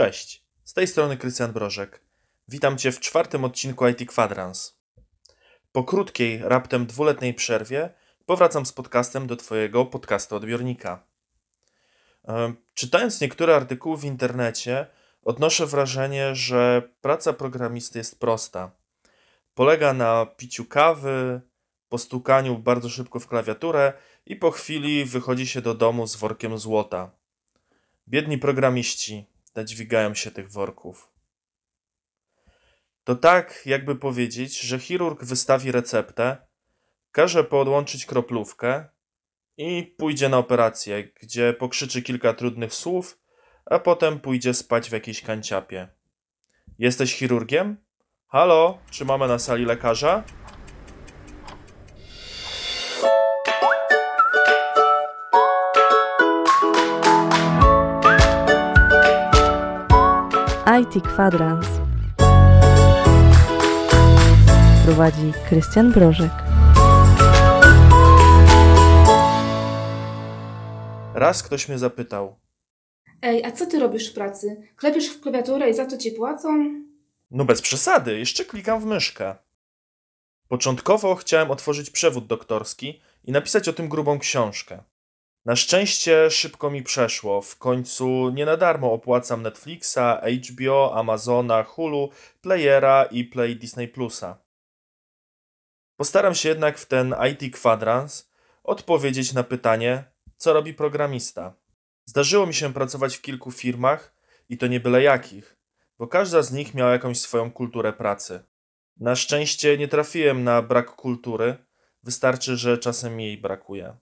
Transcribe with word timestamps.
Cześć, 0.00 0.44
z 0.64 0.74
tej 0.74 0.86
strony 0.86 1.16
Krystian 1.16 1.52
Brożek. 1.52 2.04
Witam 2.48 2.78
Cię 2.78 2.92
w 2.92 3.00
czwartym 3.00 3.44
odcinku 3.44 3.88
IT 3.88 4.12
Quadrans. 4.14 4.78
Po 5.72 5.84
krótkiej, 5.84 6.40
raptem 6.42 6.86
dwuletniej 6.86 7.34
przerwie 7.34 7.90
powracam 8.26 8.66
z 8.66 8.72
podcastem 8.72 9.26
do 9.26 9.36
Twojego 9.36 9.86
podcastu 9.86 10.36
odbiornika. 10.36 11.04
E, 12.28 12.52
Czytając 12.74 13.20
niektóre 13.20 13.56
artykuły 13.56 13.96
w 13.96 14.04
internecie, 14.04 14.86
odnoszę 15.22 15.66
wrażenie, 15.66 16.34
że 16.34 16.82
praca 17.00 17.32
programisty 17.32 17.98
jest 17.98 18.20
prosta. 18.20 18.70
Polega 19.54 19.92
na 19.92 20.26
piciu 20.26 20.64
kawy, 20.64 21.40
postukaniu 21.88 22.58
bardzo 22.58 22.88
szybko 22.88 23.20
w 23.20 23.26
klawiaturę 23.26 23.92
i 24.26 24.36
po 24.36 24.50
chwili 24.50 25.04
wychodzi 25.04 25.46
się 25.46 25.60
do 25.60 25.74
domu 25.74 26.06
z 26.06 26.16
workiem 26.16 26.58
złota. 26.58 27.10
Biedni 28.08 28.38
programiści 28.38 29.30
nadźwigają 29.54 30.14
się 30.14 30.30
tych 30.30 30.50
worków. 30.50 31.12
To 33.04 33.16
tak, 33.16 33.62
jakby 33.66 33.96
powiedzieć, 33.96 34.60
że 34.60 34.78
chirurg 34.78 35.24
wystawi 35.24 35.72
receptę, 35.72 36.36
każe 37.12 37.44
podłączyć 37.44 38.06
kroplówkę 38.06 38.88
i 39.56 39.94
pójdzie 39.98 40.28
na 40.28 40.38
operację, 40.38 41.04
gdzie 41.22 41.52
pokrzyczy 41.52 42.02
kilka 42.02 42.34
trudnych 42.34 42.74
słów, 42.74 43.18
a 43.66 43.78
potem 43.78 44.20
pójdzie 44.20 44.54
spać 44.54 44.90
w 44.90 44.92
jakiejś 44.92 45.22
kanciapie. 45.22 45.88
Jesteś 46.78 47.14
chirurgiem? 47.14 47.76
Halo, 48.26 48.78
czy 48.90 49.04
mamy 49.04 49.28
na 49.28 49.38
sali 49.38 49.64
lekarza? 49.64 50.24
IT 60.96 61.02
Kwadrans. 61.02 61.66
Prowadzi 64.84 65.32
Krystian 65.48 65.92
Brożek. 65.92 66.30
Raz 71.14 71.42
ktoś 71.42 71.68
mnie 71.68 71.78
zapytał, 71.78 72.36
Ej, 73.22 73.44
a 73.44 73.52
co 73.52 73.66
ty 73.66 73.78
robisz 73.78 74.10
w 74.10 74.14
pracy? 74.14 74.72
Klepiesz 74.76 75.08
w 75.08 75.20
klawiaturę 75.20 75.70
i 75.70 75.74
za 75.74 75.86
to 75.86 75.96
ci 75.96 76.12
płacą? 76.12 76.48
No 77.30 77.44
bez 77.44 77.62
przesady, 77.62 78.18
jeszcze 78.18 78.44
klikam 78.44 78.80
w 78.80 78.84
myszkę. 78.84 79.34
Początkowo 80.48 81.14
chciałem 81.14 81.50
otworzyć 81.50 81.90
przewód 81.90 82.26
doktorski 82.26 83.00
i 83.24 83.32
napisać 83.32 83.68
o 83.68 83.72
tym 83.72 83.88
grubą 83.88 84.18
książkę. 84.18 84.82
Na 85.44 85.56
szczęście 85.56 86.30
szybko 86.30 86.70
mi 86.70 86.82
przeszło. 86.82 87.42
W 87.42 87.56
końcu 87.56 88.30
nie 88.30 88.46
na 88.46 88.56
darmo 88.56 88.92
opłacam 88.92 89.42
Netflixa, 89.42 90.20
HBO, 90.48 90.94
Amazona, 90.94 91.62
Hulu, 91.62 92.10
Playera 92.40 93.04
i 93.04 93.24
Play 93.24 93.56
Disney 93.56 93.88
Plusa. 93.88 94.38
Postaram 95.96 96.34
się 96.34 96.48
jednak 96.48 96.78
w 96.78 96.86
ten 96.86 97.14
IT 97.32 97.54
kwadrans 97.54 98.30
odpowiedzieć 98.64 99.32
na 99.32 99.42
pytanie, 99.42 100.04
co 100.36 100.52
robi 100.52 100.74
programista. 100.74 101.54
Zdarzyło 102.04 102.46
mi 102.46 102.54
się 102.54 102.72
pracować 102.72 103.16
w 103.16 103.22
kilku 103.22 103.50
firmach 103.50 104.14
i 104.48 104.58
to 104.58 104.66
nie 104.66 104.80
byle 104.80 105.02
jakich 105.02 105.60
bo 106.00 106.06
każda 106.06 106.42
z 106.42 106.52
nich 106.52 106.74
miała 106.74 106.92
jakąś 106.92 107.20
swoją 107.20 107.50
kulturę 107.50 107.92
pracy. 107.92 108.44
Na 108.96 109.16
szczęście 109.16 109.78
nie 109.78 109.88
trafiłem 109.88 110.44
na 110.44 110.62
brak 110.62 110.90
kultury, 110.90 111.56
wystarczy, 112.02 112.56
że 112.56 112.78
czasem 112.78 113.20
jej 113.20 113.38
brakuje. 113.38 113.96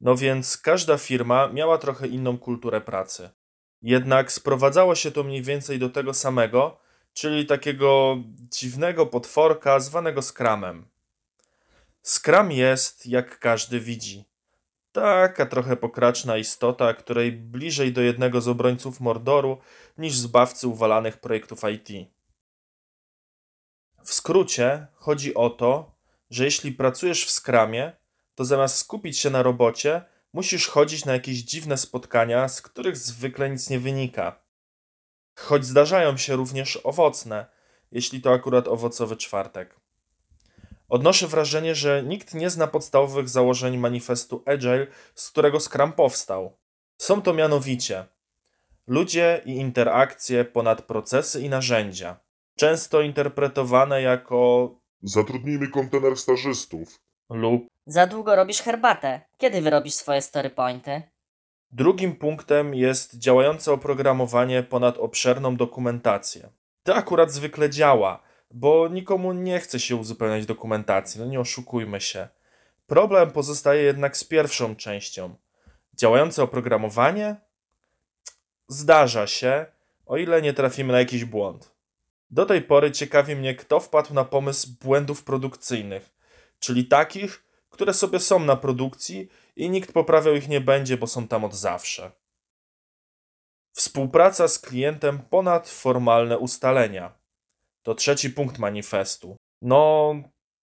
No 0.00 0.16
więc 0.16 0.56
każda 0.56 0.98
firma 0.98 1.48
miała 1.48 1.78
trochę 1.78 2.06
inną 2.06 2.38
kulturę 2.38 2.80
pracy. 2.80 3.30
Jednak 3.82 4.32
sprowadzało 4.32 4.94
się 4.94 5.10
to 5.10 5.24
mniej 5.24 5.42
więcej 5.42 5.78
do 5.78 5.88
tego 5.88 6.14
samego, 6.14 6.78
czyli 7.12 7.46
takiego 7.46 8.16
dziwnego 8.38 9.06
potworka 9.06 9.80
zwanego 9.80 10.22
Scrumem. 10.22 10.86
Scrum 12.02 12.52
jest, 12.52 13.06
jak 13.06 13.38
każdy 13.38 13.80
widzi, 13.80 14.24
taka 14.92 15.46
trochę 15.46 15.76
pokraczna 15.76 16.36
istota, 16.36 16.94
której 16.94 17.32
bliżej 17.32 17.92
do 17.92 18.00
jednego 18.00 18.40
z 18.40 18.48
obrońców 18.48 19.00
Mordoru 19.00 19.58
niż 19.98 20.16
zbawcy 20.16 20.68
uwalanych 20.68 21.16
projektów 21.16 21.60
IT. 21.74 22.08
W 24.04 24.14
skrócie 24.14 24.86
chodzi 24.94 25.34
o 25.34 25.50
to, 25.50 25.92
że 26.30 26.44
jeśli 26.44 26.72
pracujesz 26.72 27.26
w 27.26 27.30
skramie, 27.30 27.92
to 28.36 28.44
zamiast 28.44 28.76
skupić 28.76 29.18
się 29.18 29.30
na 29.30 29.42
robocie, 29.42 30.02
musisz 30.32 30.68
chodzić 30.68 31.04
na 31.04 31.12
jakieś 31.12 31.38
dziwne 31.38 31.76
spotkania, 31.76 32.48
z 32.48 32.62
których 32.62 32.96
zwykle 32.96 33.50
nic 33.50 33.70
nie 33.70 33.78
wynika. 33.78 34.40
Choć 35.34 35.64
zdarzają 35.64 36.16
się 36.16 36.36
również 36.36 36.78
owocne, 36.84 37.46
jeśli 37.92 38.20
to 38.20 38.32
akurat 38.32 38.68
owocowy 38.68 39.16
czwartek. 39.16 39.80
Odnoszę 40.88 41.26
wrażenie, 41.26 41.74
że 41.74 42.02
nikt 42.02 42.34
nie 42.34 42.50
zna 42.50 42.66
podstawowych 42.66 43.28
założeń 43.28 43.76
manifestu 43.76 44.42
Agile, 44.46 44.86
z 45.14 45.30
którego 45.30 45.60
Scrum 45.60 45.92
powstał. 45.92 46.56
Są 46.98 47.22
to 47.22 47.34
mianowicie 47.34 48.06
ludzie 48.86 49.42
i 49.44 49.50
interakcje 49.50 50.44
ponad 50.44 50.82
procesy 50.82 51.40
i 51.40 51.48
narzędzia, 51.48 52.20
często 52.56 53.00
interpretowane 53.00 54.02
jako 54.02 54.70
Zatrudnijmy 55.02 55.68
kontener 55.68 56.16
stażystów. 56.16 57.00
Lub 57.30 57.66
Za 57.86 58.06
długo 58.06 58.36
robisz 58.36 58.62
herbatę. 58.62 59.20
Kiedy 59.38 59.60
wyrobisz 59.60 59.94
swoje 59.94 60.22
story 60.22 60.50
pointy? 60.50 61.02
Drugim 61.72 62.16
punktem 62.16 62.74
jest 62.74 63.18
działające 63.18 63.72
oprogramowanie 63.72 64.62
ponad 64.62 64.98
obszerną 64.98 65.56
dokumentację. 65.56 66.48
To 66.82 66.94
akurat 66.94 67.32
zwykle 67.32 67.70
działa, 67.70 68.22
bo 68.50 68.88
nikomu 68.88 69.32
nie 69.32 69.60
chce 69.60 69.80
się 69.80 69.96
uzupełniać 69.96 70.46
dokumentacji, 70.46 71.20
no 71.20 71.26
nie 71.26 71.40
oszukujmy 71.40 72.00
się. 72.00 72.28
Problem 72.86 73.30
pozostaje 73.30 73.82
jednak 73.82 74.16
z 74.16 74.24
pierwszą 74.24 74.76
częścią. 74.76 75.34
Działające 75.94 76.42
oprogramowanie? 76.42 77.36
Zdarza 78.68 79.26
się, 79.26 79.66
o 80.06 80.16
ile 80.16 80.42
nie 80.42 80.52
trafimy 80.52 80.92
na 80.92 80.98
jakiś 80.98 81.24
błąd. 81.24 81.70
Do 82.30 82.46
tej 82.46 82.62
pory 82.62 82.92
ciekawi 82.92 83.36
mnie, 83.36 83.54
kto 83.54 83.80
wpadł 83.80 84.14
na 84.14 84.24
pomysł 84.24 84.68
błędów 84.80 85.24
produkcyjnych, 85.24 86.15
czyli 86.58 86.84
takich, 86.84 87.44
które 87.70 87.94
sobie 87.94 88.20
są 88.20 88.38
na 88.38 88.56
produkcji 88.56 89.28
i 89.56 89.70
nikt 89.70 89.92
poprawiał 89.92 90.34
ich 90.34 90.48
nie 90.48 90.60
będzie, 90.60 90.96
bo 90.96 91.06
są 91.06 91.28
tam 91.28 91.44
od 91.44 91.54
zawsze. 91.54 92.12
Współpraca 93.72 94.48
z 94.48 94.58
klientem 94.58 95.18
ponad 95.18 95.68
formalne 95.68 96.38
ustalenia. 96.38 97.18
To 97.82 97.94
trzeci 97.94 98.30
punkt 98.30 98.58
manifestu. 98.58 99.36
No, 99.62 100.14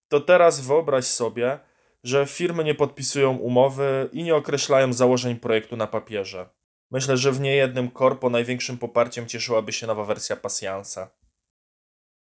to 0.07 0.19
teraz 0.19 0.61
wyobraź 0.61 1.05
sobie, 1.05 1.59
że 2.03 2.25
firmy 2.25 2.63
nie 2.63 2.75
podpisują 2.75 3.37
umowy 3.37 4.09
i 4.11 4.23
nie 4.23 4.35
określają 4.35 4.93
założeń 4.93 5.35
projektu 5.35 5.77
na 5.77 5.87
papierze. 5.87 6.49
Myślę, 6.91 7.17
że 7.17 7.31
w 7.31 7.39
niejednym 7.39 7.91
korpo 7.91 8.29
największym 8.29 8.77
poparciem 8.77 9.27
cieszyłaby 9.27 9.73
się 9.73 9.87
nowa 9.87 10.03
wersja 10.03 10.35
pasjansa. 10.35 11.09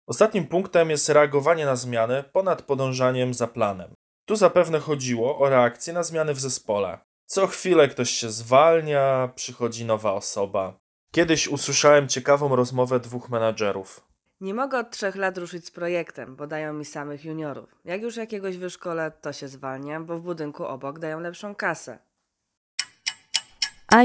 Ostatnim 0.07 0.47
punktem 0.47 0.90
jest 0.90 1.09
reagowanie 1.09 1.66
na 1.66 1.75
zmiany 1.75 2.23
ponad 2.23 2.62
podążaniem 2.62 3.34
za 3.34 3.47
planem. 3.47 3.94
Tu 4.25 4.35
zapewne 4.35 4.79
chodziło 4.79 5.40
o 5.40 5.50
reakcję 5.50 5.94
na 5.94 6.03
zmiany 6.03 6.34
w 6.34 6.40
zespole. 6.40 7.00
Co 7.25 7.47
chwilę 7.47 7.88
ktoś 7.88 8.09
się 8.09 8.31
zwalnia, 8.31 9.29
przychodzi 9.35 9.85
nowa 9.85 10.13
osoba. 10.13 10.73
Kiedyś 11.12 11.47
usłyszałem 11.47 12.07
ciekawą 12.07 12.56
rozmowę 12.56 13.00
dwóch 13.00 13.29
menadżerów. 13.29 14.07
Nie 14.41 14.53
mogę 14.53 14.79
od 14.79 14.91
trzech 14.91 15.16
lat 15.16 15.38
ruszyć 15.38 15.66
z 15.66 15.72
projektem, 15.72 16.35
bo 16.35 16.47
dają 16.47 16.74
mi 16.74 16.85
samych 16.85 17.25
juniorów. 17.25 17.75
Jak 17.85 18.01
już 18.01 18.16
jakiegoś 18.16 18.57
wyszkolę, 18.57 19.12
to 19.22 19.34
się 19.34 19.47
zwalniam, 19.47 20.06
bo 20.06 20.18
w 20.18 20.22
budynku 20.22 20.66
obok 20.66 21.00
dają 21.00 21.19
lepszą 21.19 21.56
kasę. 21.56 22.00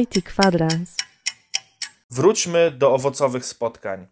IT 0.00 0.24
Kwadrans. 0.24 0.96
Wróćmy 2.10 2.70
do 2.70 2.94
owocowych 2.94 3.44
spotkań. 3.44 4.06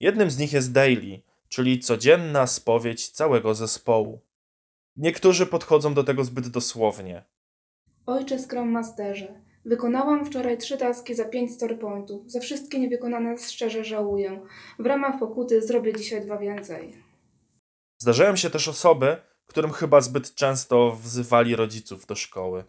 Jednym 0.00 0.30
z 0.30 0.38
nich 0.38 0.52
jest 0.52 0.72
daily, 0.72 1.22
czyli 1.48 1.80
codzienna 1.80 2.46
spowiedź 2.46 3.08
całego 3.08 3.54
zespołu. 3.54 4.20
Niektórzy 4.96 5.46
podchodzą 5.46 5.94
do 5.94 6.04
tego 6.04 6.24
zbyt 6.24 6.48
dosłownie. 6.48 7.24
Ojcze 8.06 8.38
Scrum 8.38 8.70
Masterze, 8.70 9.40
wykonałam 9.64 10.26
wczoraj 10.26 10.58
trzy 10.58 10.76
taski 10.76 11.14
za 11.14 11.24
pięć 11.24 11.52
story 11.52 11.76
pointów. 11.76 12.30
Za 12.30 12.40
wszystkie 12.40 12.78
niewykonane 12.78 13.38
szczerze 13.38 13.84
żałuję. 13.84 14.40
W 14.78 14.86
ramach 14.86 15.18
pokuty 15.18 15.62
zrobię 15.62 15.92
dzisiaj 15.94 16.20
dwa 16.20 16.38
więcej. 16.38 16.92
Zdarzają 17.98 18.36
się 18.36 18.50
też 18.50 18.68
osoby, 18.68 19.16
którym 19.46 19.72
chyba 19.72 20.00
zbyt 20.00 20.34
często 20.34 20.92
wzywali 21.02 21.56
rodziców 21.56 22.06
do 22.06 22.14
szkoły. 22.14 22.64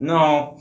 No, 0.00 0.56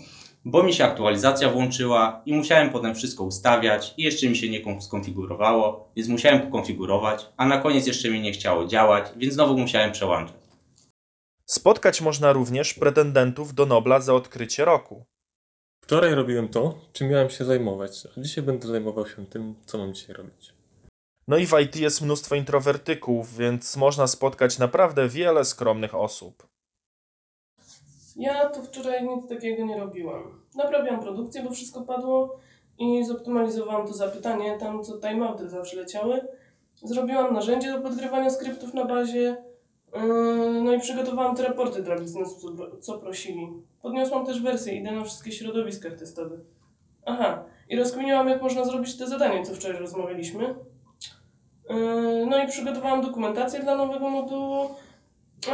bo 0.50 0.64
mi 0.64 0.74
się 0.74 0.86
aktualizacja 0.86 1.50
włączyła 1.50 2.22
i 2.26 2.34
musiałem 2.34 2.70
potem 2.70 2.96
wszystko 2.96 3.24
ustawiać 3.24 3.94
i 3.98 4.04
jeszcze 4.04 4.30
mi 4.30 4.36
się 4.36 4.50
nie 4.50 4.62
kon- 4.62 4.82
skonfigurowało, 4.82 5.92
więc 5.96 6.10
musiałem 6.10 6.42
pokonfigurować, 6.42 7.30
a 7.38 7.46
na 7.46 7.58
koniec 7.58 7.88
jeszcze 7.88 8.10
mi 8.10 8.22
nie 8.22 8.32
chciało 8.32 8.66
działać, 8.66 9.06
więc 9.16 9.34
znowu 9.34 9.58
musiałem 9.58 9.92
przełączać. 9.92 10.36
Spotkać 11.46 12.02
można 12.02 12.34
również 12.34 12.74
pretendentów 12.74 13.54
do 13.54 13.66
Nobla 13.66 14.00
za 14.00 14.14
odkrycie 14.14 14.66
roku. 14.66 15.06
Wczoraj 15.84 16.16
robiłem 16.16 16.48
to, 16.48 16.78
czym 16.94 17.10
miałem 17.10 17.30
się 17.30 17.46
zajmować, 17.46 17.92
a 18.18 18.22
dzisiaj 18.22 18.44
będę 18.44 18.68
zajmował 18.68 19.08
się 19.08 19.26
tym, 19.26 19.56
co 19.66 19.78
mam 19.78 19.94
dzisiaj 19.94 20.16
robić. 20.16 20.54
No 21.28 21.38
i 21.38 21.46
w 21.46 21.54
IT 21.64 21.76
jest 21.76 22.02
mnóstwo 22.02 22.36
introwertyków, 22.36 23.38
więc 23.38 23.78
można 23.78 24.08
spotkać 24.08 24.58
naprawdę 24.60 25.10
wiele 25.10 25.46
skromnych 25.46 25.96
osób. 25.96 26.48
Ja 28.18 28.50
to 28.50 28.64
wczoraj 28.64 29.08
nic 29.08 29.30
takiego 29.30 29.66
nie 29.66 29.78
robiłam. 29.78 30.42
Naprawiałam 30.56 31.02
produkcję, 31.02 31.44
bo 31.44 31.50
wszystko 31.50 31.82
padło 31.82 32.36
i 32.80 33.06
zoptymalizowałam 33.06 33.88
to 33.88 33.94
zapytanie, 33.94 34.58
tam 34.58 34.84
co 34.84 34.98
timeouty 34.98 35.50
zawsze 35.50 35.78
leciały. 35.78 36.22
Zrobiłam 36.84 37.34
narzędzie 37.34 37.72
do 37.72 37.80
podgrywania 37.80 38.30
skryptów 38.30 38.74
na 38.74 38.86
bazie, 38.86 39.38
yy, 39.94 40.62
no 40.64 40.74
i 40.74 40.80
przygotowałam 40.80 41.36
te 41.36 41.44
raporty 41.44 41.84
dla 41.84 42.00
biznesu, 42.00 42.58
co, 42.58 42.78
co 42.78 43.00
prosili. 43.00 43.48
Podniosłam 43.82 44.26
też 44.26 44.42
wersję, 44.42 44.76
idę 44.76 44.92
na 44.92 45.04
wszystkich 45.04 45.34
środowiskach 45.34 46.00
testowych. 46.00 46.40
Aha, 47.06 47.44
i 47.70 47.76
rozkminiłam, 47.76 48.30
jak 48.30 48.42
można 48.42 48.66
zrobić 48.66 48.98
te 48.98 49.08
zadanie, 49.08 49.46
co 49.46 49.56
wczoraj 49.56 49.78
rozmawialiśmy. 49.78 50.56
Yy, 51.70 52.26
no 52.30 52.44
i 52.44 52.48
przygotowałam 52.48 53.02
dokumentację 53.02 53.60
dla 53.60 53.76
nowego 53.76 54.10
modułu, 54.10 54.70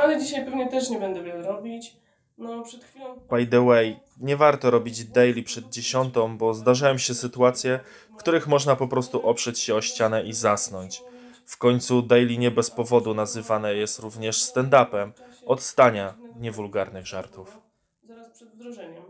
ale 0.04 0.20
dzisiaj 0.20 0.46
pewnie 0.46 0.70
też 0.70 0.90
nie 0.90 1.00
będę 1.00 1.24
wiele 1.24 1.42
robić. 1.42 2.03
No, 2.38 2.64
przed 2.64 2.84
chwilą... 2.84 3.20
By 3.30 3.48
the 3.48 3.66
way, 3.66 4.00
nie 4.18 4.38
warto 4.38 4.72
robić 4.72 5.06
daily 5.06 5.44
przed 5.44 5.70
dziesiątą, 5.70 6.38
bo 6.38 6.54
zdarzają 6.54 6.98
się 6.98 7.14
sytuacje, 7.14 7.80
w 8.14 8.16
których 8.16 8.48
można 8.48 8.76
po 8.76 8.88
prostu 8.88 9.28
oprzeć 9.28 9.60
się 9.60 9.76
o 9.76 9.82
ścianę 9.82 10.24
i 10.24 10.34
zasnąć. 10.34 11.04
W 11.46 11.58
końcu 11.58 12.02
daily 12.02 12.38
nie 12.38 12.52
bez 12.52 12.72
powodu 12.72 13.14
nazywane 13.14 13.76
jest 13.76 14.00
również 14.00 14.44
stand-upem, 14.44 15.12
od 15.46 15.62
stania 15.62 16.14
niewulgarnych 16.40 17.08
żartów. 17.08 17.58
Zaraz 18.04 18.32
przed 18.32 18.50
wdrożeniem. 18.50 19.04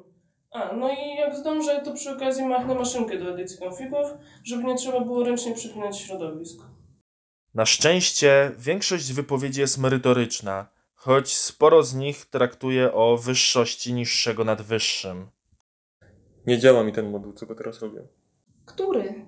A, 0.52 0.74
no 0.74 0.90
i 0.90 1.16
jak 1.16 1.36
zdążę, 1.36 1.81
to 1.86 1.94
przy 1.94 2.12
okazji 2.12 2.46
machnę 2.46 2.76
maszynkę 2.76 3.18
do 3.18 3.30
edycji 3.30 3.58
konfigów, 3.58 4.08
żeby 4.44 4.64
nie 4.64 4.76
trzeba 4.76 5.00
było 5.00 5.24
ręcznie 5.24 5.54
przypinać 5.56 6.00
środowisk. 6.00 6.64
Na 7.54 7.66
szczęście 7.66 8.52
większość 8.58 9.14
wypowiedzi 9.14 9.62
jest 9.62 9.78
merytoryczna, 9.78 10.68
choć 11.04 11.36
sporo 11.36 11.84
z 11.84 11.96
nich 11.96 12.26
traktuje 12.26 12.94
o 12.94 13.18
wyższości 13.18 13.94
niższego 13.94 14.44
nad 14.44 14.62
wyższym. 14.62 15.28
Nie 16.48 16.60
działa 16.60 16.84
mi 16.84 16.94
ten 16.94 17.12
moduł, 17.12 17.34
co 17.34 17.46
go 17.46 17.56
teraz 17.56 17.82
robię. 17.82 18.02
Który? 18.66 19.26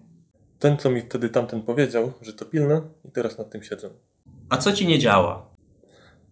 Ten, 0.59 0.77
co 0.77 0.91
mi 0.91 1.01
wtedy 1.01 1.29
tamten 1.29 1.61
powiedział, 1.61 2.13
że 2.21 2.33
to 2.33 2.45
pilne 2.45 2.81
i 3.05 3.11
teraz 3.11 3.37
nad 3.37 3.49
tym 3.49 3.63
siedzę. 3.63 3.89
A 4.49 4.57
co 4.57 4.71
ci 4.71 4.87
nie 4.87 4.99
działa? 4.99 5.49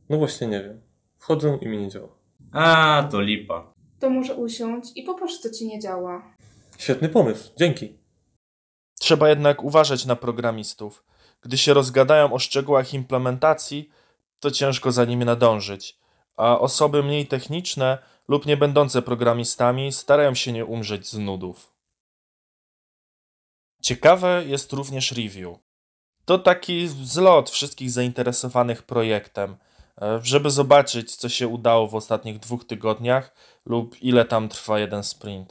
No 0.10 0.18
właśnie 0.18 0.48
nie 0.48 0.64
wiem. 0.64 0.82
Wchodzę 1.18 1.58
i 1.62 1.68
mi 1.68 1.78
nie 1.78 1.90
działa. 1.90 2.10
A, 2.52 3.08
to 3.12 3.22
lipa. 3.22 3.74
To 4.00 4.10
może 4.10 4.36
usiądź 4.36 4.86
i 4.96 5.04
popatrz, 5.04 5.38
co 5.38 5.50
ci 5.50 5.68
nie 5.68 5.80
działa. 5.80 6.36
Świetny 6.78 7.10
pomysł, 7.10 7.52
dzięki. 7.58 7.98
Trzeba 9.00 9.30
jednak 9.30 9.64
uważać 9.64 10.06
na 10.06 10.16
programistów. 10.16 11.04
Gdy 11.42 11.58
się 11.58 11.74
rozgadają 11.74 12.34
o 12.34 12.40
szczegółach 12.40 12.94
implementacji, 12.94 13.90
to 14.44 14.52
ciężko 14.52 14.92
za 14.92 15.06
nimi 15.06 15.26
nadążyć, 15.26 15.98
a 16.38 16.60
osoby 16.60 17.04
mniej 17.04 17.28
techniczne 17.28 17.98
lub 18.28 18.46
nie 18.46 18.58
będące 18.58 19.02
programistami 19.02 19.94
starają 19.94 20.36
się 20.36 20.52
nie 20.52 20.66
umrzeć 20.66 21.08
z 21.08 21.18
nudów. 21.18 21.74
Ciekawe 23.82 24.44
jest 24.46 24.74
również 24.74 25.12
review. 25.12 25.58
To 26.26 26.38
taki 26.38 26.88
zlot 26.88 27.50
wszystkich 27.50 27.92
zainteresowanych 27.92 28.84
projektem, 28.84 29.58
e, 30.02 30.20
żeby 30.24 30.52
zobaczyć, 30.52 31.16
co 31.16 31.30
się 31.30 31.48
udało 31.48 31.88
w 31.88 31.96
ostatnich 31.96 32.40
dwóch 32.40 32.66
tygodniach 32.66 33.36
lub 33.66 34.02
ile 34.02 34.26
tam 34.26 34.50
trwa 34.50 34.80
jeden 34.80 35.04
sprint. 35.04 35.50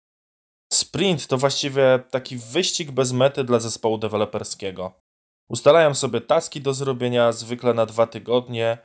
Sprint 0.72 1.26
to 1.26 1.38
właściwie 1.38 2.02
taki 2.10 2.36
wyścig 2.36 2.90
bez 2.90 3.12
mety 3.12 3.44
dla 3.44 3.58
zespołu 3.58 3.98
deweloperskiego. 3.98 5.01
Ustalają 5.52 5.94
sobie 5.94 6.20
taski 6.20 6.60
do 6.60 6.74
zrobienia 6.74 7.32
zwykle 7.32 7.74
na 7.74 7.86
dwa 7.86 8.06
tygodnie 8.06 8.78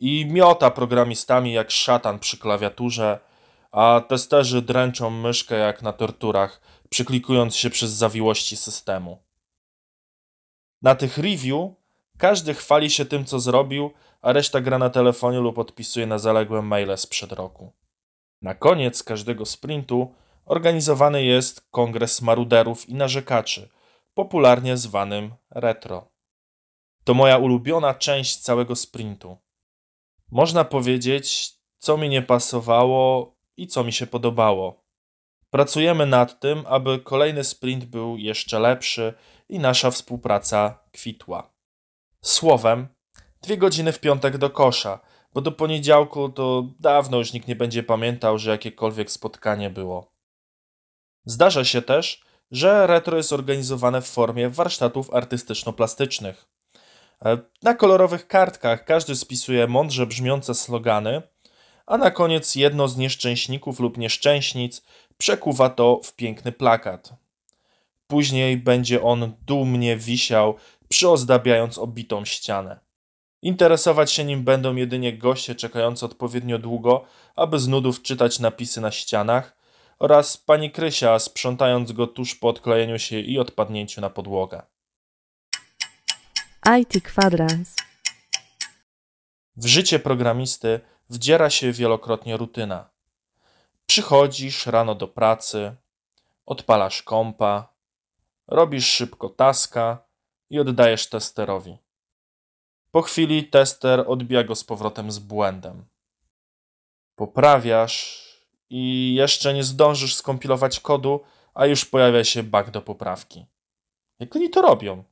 i 0.00 0.26
miota 0.26 0.70
programistami 0.70 1.52
jak 1.52 1.70
szatan 1.70 2.18
przy 2.18 2.38
klawiaturze, 2.38 3.18
a 3.72 4.02
testerzy 4.08 4.62
dręczą 4.62 5.10
myszkę 5.10 5.56
jak 5.56 5.82
na 5.82 5.92
torturach, 5.92 6.60
przyklikując 6.88 7.56
się 7.56 7.70
przez 7.70 7.90
zawiłości 7.90 8.56
systemu. 8.56 9.18
Na 10.82 10.94
tych 10.94 11.18
review 11.18 11.70
każdy 12.18 12.54
chwali 12.54 12.90
się 12.90 13.04
tym, 13.04 13.24
co 13.24 13.40
zrobił, 13.40 13.90
a 14.22 14.32
reszta 14.32 14.60
gra 14.60 14.78
na 14.78 14.90
telefonie 14.90 15.38
lub 15.38 15.58
odpisuje 15.58 16.06
na 16.06 16.18
zaległe 16.18 16.62
maile 16.62 16.96
sprzed 16.96 17.32
roku. 17.32 17.72
Na 18.42 18.54
koniec 18.54 19.02
każdego 19.02 19.46
sprintu 19.46 20.14
organizowany 20.44 21.24
jest 21.24 21.68
kongres 21.70 22.22
maruderów 22.22 22.88
i 22.88 22.94
narzekaczy, 22.94 23.68
popularnie 24.18 24.76
zwanym 24.76 25.34
retro. 25.50 26.10
To 27.04 27.14
moja 27.14 27.38
ulubiona 27.38 27.94
część 27.94 28.36
całego 28.36 28.76
sprintu. 28.76 29.36
Można 30.30 30.64
powiedzieć, 30.64 31.54
co 31.78 31.96
mi 31.96 32.08
nie 32.08 32.22
pasowało 32.22 33.36
i 33.56 33.66
co 33.66 33.84
mi 33.84 33.92
się 33.92 34.06
podobało. 34.06 34.84
Pracujemy 35.50 36.06
nad 36.06 36.40
tym, 36.40 36.64
aby 36.66 36.98
kolejny 36.98 37.44
sprint 37.44 37.84
był 37.84 38.16
jeszcze 38.16 38.58
lepszy 38.58 39.14
i 39.48 39.58
nasza 39.58 39.90
współpraca 39.90 40.78
kwitła. 40.92 41.50
Słowem, 42.20 42.88
dwie 43.42 43.58
godziny 43.58 43.92
w 43.92 44.00
piątek 44.00 44.38
do 44.38 44.50
kosza, 44.50 45.00
bo 45.34 45.40
do 45.40 45.52
poniedziałku 45.52 46.28
to 46.28 46.64
dawno 46.80 47.18
już 47.18 47.32
nikt 47.32 47.48
nie 47.48 47.56
będzie 47.56 47.82
pamiętał, 47.82 48.38
że 48.38 48.50
jakiekolwiek 48.50 49.10
spotkanie 49.10 49.70
było. 49.70 50.12
Zdarza 51.24 51.64
się 51.64 51.82
też, 51.82 52.27
że 52.50 52.86
retro 52.86 53.16
jest 53.16 53.32
organizowane 53.32 54.02
w 54.02 54.06
formie 54.06 54.50
warsztatów 54.50 55.10
artystyczno-plastycznych. 55.10 56.34
E, 57.24 57.38
Na 57.62 57.74
kolorowych 57.74 58.28
kartkach 58.28 58.84
każdy 58.84 59.16
spisuje 59.16 59.66
mądrze 59.66 60.06
brzmiące 60.06 60.54
slogany, 60.54 61.22
a 61.86 61.98
na 61.98 62.10
koniec 62.10 62.54
jedno 62.54 62.88
z 62.88 62.96
nieszczęśników 62.96 63.80
lub 63.80 63.98
nieszczęśnic 63.98 64.82
przekuwa 65.18 65.70
to 65.70 66.00
w 66.04 66.16
piękny 66.16 66.52
plakat. 66.52 67.12
Później 68.06 68.56
będzie 68.56 69.02
on 69.02 69.32
dumnie 69.46 69.96
wisiał, 69.96 70.54
przyozdabiając 70.88 71.78
obitą 71.78 72.24
ścianę. 72.24 72.80
Interesować 73.42 74.12
się 74.12 74.24
nim 74.24 74.44
będą 74.44 74.76
jedynie 74.76 75.18
goście 75.18 75.54
czekający 75.54 76.06
odpowiednio 76.06 76.58
długo, 76.58 77.04
aby 77.36 77.58
z 77.58 77.68
nudów 77.68 78.02
czytać 78.02 78.38
napisy 78.38 78.80
na 78.80 78.90
ścianach, 78.90 79.57
oraz 79.98 80.36
pani 80.36 80.70
Krysia 80.70 81.18
sprzątając 81.18 81.92
go 81.92 82.06
tuż 82.06 82.34
po 82.34 82.48
odklejeniu 82.48 82.98
się 82.98 83.20
i 83.20 83.38
odpadnięciu 83.38 84.00
na 84.00 84.10
podłogę. 84.10 84.62
IT 86.78 87.02
Kwadrans. 87.04 87.76
W 89.56 89.66
życie 89.66 89.98
programisty 89.98 90.80
wdziera 91.10 91.50
się 91.50 91.72
wielokrotnie 91.72 92.36
rutyna. 92.36 92.90
Przychodzisz 93.86 94.66
rano 94.66 94.94
do 94.94 95.08
pracy, 95.08 95.76
odpalasz 96.46 97.02
kompa, 97.02 97.74
robisz 98.46 98.86
szybko 98.86 99.28
taska 99.28 100.04
i 100.50 100.60
oddajesz 100.60 101.06
testerowi. 101.06 101.78
Po 102.90 103.02
chwili 103.02 103.44
tester 103.44 104.04
odbija 104.06 104.44
go 104.44 104.54
z 104.54 104.64
powrotem 104.64 105.12
z 105.12 105.18
błędem. 105.18 105.84
Poprawiasz 107.16 108.27
i 108.70 109.14
jeszcze 109.14 109.54
nie 109.54 109.64
zdążysz 109.64 110.14
skompilować 110.14 110.80
kodu, 110.80 111.20
a 111.54 111.66
już 111.66 111.84
pojawia 111.84 112.24
się 112.24 112.42
bug 112.42 112.70
do 112.70 112.82
poprawki. 112.82 113.46
Jak 114.18 114.36
oni 114.36 114.50
to 114.50 114.62
robią? 114.62 115.04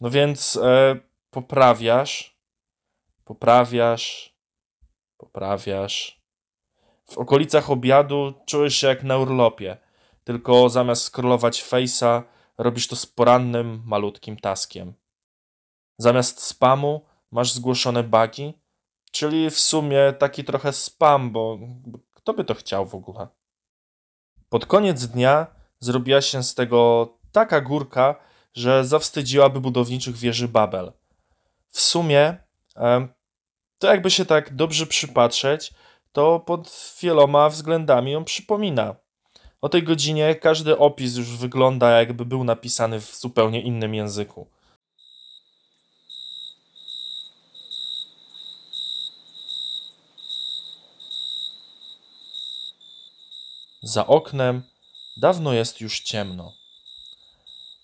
No 0.00 0.10
więc 0.10 0.56
e, 0.56 0.96
poprawiasz, 1.30 2.36
poprawiasz, 3.24 4.34
poprawiasz. 5.16 6.20
W 7.10 7.18
okolicach 7.18 7.70
obiadu 7.70 8.34
czujesz 8.46 8.76
się 8.76 8.86
jak 8.86 9.02
na 9.02 9.18
urlopie, 9.18 9.76
tylko 10.24 10.68
zamiast 10.68 11.04
scrollować 11.04 11.64
face'a, 11.64 12.22
robisz 12.58 12.88
to 12.88 12.96
z 12.96 13.06
porannym, 13.06 13.82
malutkim 13.86 14.36
taskiem. 14.36 14.94
Zamiast 15.98 16.42
spamu 16.42 17.04
masz 17.30 17.52
zgłoszone 17.52 18.02
bugi, 18.02 18.54
czyli 19.10 19.50
w 19.50 19.60
sumie 19.60 20.12
taki 20.18 20.44
trochę 20.44 20.72
spam, 20.72 21.30
bo 21.30 21.58
kto 22.22 22.34
by 22.34 22.44
to 22.44 22.54
chciał 22.54 22.86
w 22.86 22.94
ogóle? 22.94 23.28
Pod 24.48 24.66
koniec 24.66 25.06
dnia 25.06 25.46
zrobiła 25.78 26.20
się 26.20 26.42
z 26.42 26.54
tego 26.54 27.08
taka 27.32 27.60
górka, 27.60 28.14
że 28.54 28.84
zawstydziłaby 28.84 29.60
budowniczych 29.60 30.16
wieży 30.16 30.48
Babel. 30.48 30.92
W 31.68 31.80
sumie, 31.80 32.36
to 33.78 33.86
jakby 33.86 34.10
się 34.10 34.24
tak 34.24 34.54
dobrze 34.54 34.86
przypatrzeć, 34.86 35.74
to 36.12 36.40
pod 36.40 36.94
wieloma 37.02 37.48
względami 37.48 38.12
ją 38.12 38.24
przypomina. 38.24 38.96
O 39.60 39.68
tej 39.68 39.82
godzinie 39.82 40.34
każdy 40.34 40.78
opis 40.78 41.16
już 41.16 41.36
wygląda, 41.36 41.90
jakby 41.90 42.24
był 42.24 42.44
napisany 42.44 43.00
w 43.00 43.16
zupełnie 43.16 43.62
innym 43.62 43.94
języku. 43.94 44.50
Za 53.90 54.06
oknem 54.06 54.62
dawno 55.16 55.52
jest 55.52 55.80
już 55.80 56.00
ciemno. 56.00 56.52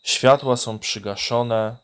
Światła 0.03 0.57
są 0.57 0.79
przygaszone, 0.79 1.77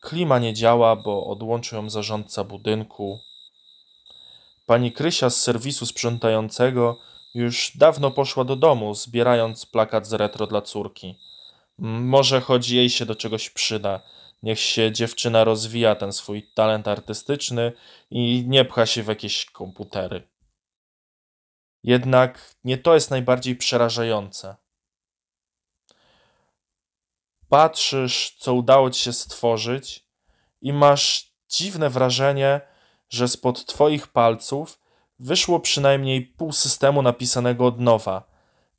klima 0.00 0.38
nie 0.38 0.54
działa, 0.54 0.96
bo 0.96 1.26
odłączył 1.26 1.82
ją 1.82 1.90
zarządca 1.90 2.44
budynku. 2.44 3.20
Pani 4.66 4.92
Krysia 4.92 5.30
z 5.30 5.40
serwisu 5.40 5.86
sprzątającego 5.86 6.98
już 7.34 7.76
dawno 7.76 8.10
poszła 8.10 8.44
do 8.44 8.56
domu, 8.56 8.94
zbierając 8.94 9.66
plakat 9.66 10.06
z 10.06 10.12
retro 10.12 10.46
dla 10.46 10.62
córki. 10.62 11.18
Może 11.78 12.40
choć 12.40 12.68
jej 12.68 12.90
się 12.90 13.06
do 13.06 13.14
czegoś 13.14 13.50
przyda. 13.50 14.00
Niech 14.42 14.60
się 14.60 14.92
dziewczyna 14.92 15.44
rozwija 15.44 15.94
ten 15.94 16.12
swój 16.12 16.50
talent 16.54 16.88
artystyczny 16.88 17.72
i 18.10 18.44
nie 18.46 18.64
pcha 18.64 18.86
się 18.86 19.02
w 19.02 19.08
jakieś 19.08 19.44
komputery. 19.44 20.31
Jednak 21.84 22.54
nie 22.64 22.78
to 22.78 22.94
jest 22.94 23.10
najbardziej 23.10 23.56
przerażające. 23.56 24.56
Patrzysz, 27.48 28.36
co 28.38 28.54
udało 28.54 28.90
ci 28.90 29.00
się 29.04 29.12
stworzyć, 29.12 30.06
i 30.60 30.72
masz 30.72 31.32
dziwne 31.48 31.90
wrażenie, 31.90 32.60
że 33.08 33.28
spod 33.28 33.66
twoich 33.66 34.06
palców 34.06 34.80
wyszło 35.18 35.60
przynajmniej 35.60 36.22
pół 36.26 36.52
systemu 36.52 37.02
napisanego 37.02 37.66
od 37.66 37.80
nowa. 37.80 38.22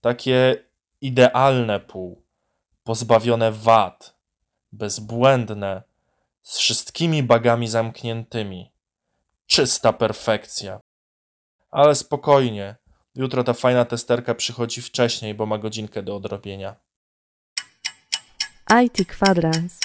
Takie 0.02 0.66
idealne 1.02 1.80
pół, 1.80 2.24
pozbawione 2.84 3.52
wad, 3.52 4.16
bezbłędne, 4.72 5.84
z 6.42 6.58
wszystkimi 6.58 7.24
bagami 7.24 7.68
zamkniętymi. 7.68 8.72
Czysta 9.48 9.94
perfekcja. 9.94 10.80
Ale 11.72 11.96
spokojnie, 11.96 12.76
jutro 13.16 13.44
ta 13.44 13.54
fajna 13.54 13.86
testerka 13.86 14.36
przychodzi 14.36 14.82
wcześniej, 14.82 15.34
bo 15.34 15.46
ma 15.46 15.58
godzinkę 15.58 16.04
do 16.04 16.16
odrobienia. 16.16 16.76
IT 18.84 19.08
Kwadrans. 19.08 19.80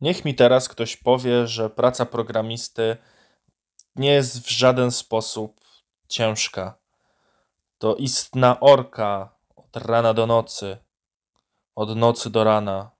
Niech 0.00 0.24
mi 0.24 0.34
teraz 0.34 0.68
ktoś 0.68 0.96
powie, 0.96 1.46
że 1.46 1.70
praca 1.70 2.06
programisty 2.06 2.96
nie 3.96 4.12
jest 4.12 4.46
w 4.46 4.50
żaden 4.50 4.90
sposób 4.90 5.60
ciężka. 6.08 6.78
To 7.78 7.96
istna 7.96 8.60
orka 8.60 9.36
od 9.56 9.76
rana 9.76 10.14
do 10.14 10.26
nocy, 10.26 10.76
od 11.74 11.96
nocy 11.96 12.30
do 12.30 12.44
rana. 12.44 12.90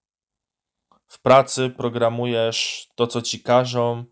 W 1.07 1.21
pracy 1.21 1.71
programujesz 1.71 2.89
to, 2.95 3.07
co 3.07 3.23
ci 3.23 3.43
każą. 3.43 4.05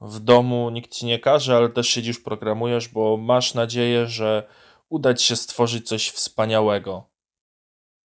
W 0.00 0.20
domu 0.20 0.70
nikt 0.70 0.92
ci 0.92 1.06
nie 1.06 1.18
każe, 1.18 1.56
ale 1.56 1.68
też 1.68 1.88
siedzisz, 1.88 2.20
programujesz, 2.20 2.88
bo 2.88 3.16
masz 3.16 3.54
nadzieję, 3.54 4.06
że 4.06 4.48
uda 4.88 5.14
ci 5.14 5.26
się 5.26 5.36
stworzyć 5.36 5.88
coś 5.88 6.08
wspaniałego. 6.10 7.04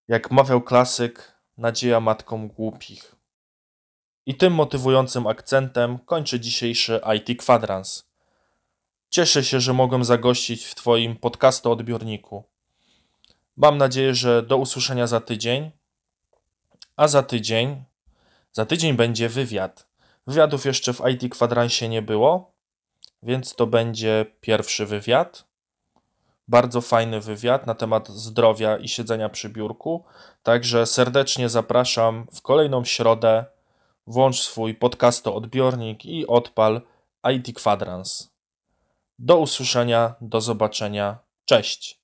Jak 0.07 0.31
mawiał 0.31 0.61
klasyk, 0.61 1.33
nadzieja 1.57 1.99
matką 1.99 2.47
głupich. 2.47 3.15
I 4.25 4.35
tym 4.35 4.53
motywującym 4.53 5.27
akcentem 5.27 5.99
kończę 5.99 6.39
dzisiejszy 6.39 7.01
IT 7.17 7.39
Kwadrans. 7.39 8.09
Cieszę 9.09 9.43
się, 9.43 9.59
że 9.59 9.73
mogłem 9.73 10.03
zagościć 10.03 10.65
w 10.65 10.75
Twoim 10.75 11.15
podcastu 11.15 11.71
odbiorniku. 11.71 12.43
Mam 13.57 13.77
nadzieję, 13.77 14.15
że 14.15 14.43
do 14.43 14.57
usłyszenia 14.57 15.07
za 15.07 15.19
tydzień. 15.19 15.71
A 16.95 17.07
za 17.07 17.23
tydzień, 17.23 17.83
za 18.51 18.65
tydzień 18.65 18.93
będzie 18.93 19.29
wywiad. 19.29 19.92
Wywiadów 20.27 20.65
jeszcze 20.65 20.93
w 20.93 21.01
IT 21.09 21.31
Kwadransie 21.31 21.89
nie 21.89 22.01
było, 22.01 22.51
więc 23.23 23.55
to 23.55 23.67
będzie 23.67 24.25
pierwszy 24.41 24.85
wywiad. 24.85 25.45
Bardzo 26.47 26.81
fajny 26.81 27.21
wywiad 27.21 27.67
na 27.67 27.75
temat 27.75 28.09
zdrowia 28.09 28.77
i 28.77 28.87
siedzenia 28.87 29.29
przy 29.29 29.49
biurku. 29.49 30.03
Także 30.43 30.85
serdecznie 30.85 31.49
zapraszam 31.49 32.27
w 32.33 32.41
kolejną 32.41 32.85
środę. 32.85 33.45
Włącz 34.07 34.41
swój 34.41 34.75
podcasto 34.75 35.35
odbiornik 35.35 36.05
i 36.05 36.27
odpal 36.27 36.81
IT 37.33 37.55
Kwadrans. 37.55 38.33
Do 39.19 39.37
usłyszenia, 39.37 40.15
do 40.21 40.41
zobaczenia. 40.41 41.17
Cześć. 41.45 42.02